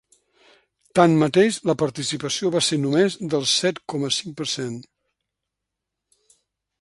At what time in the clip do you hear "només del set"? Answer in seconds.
2.85-3.81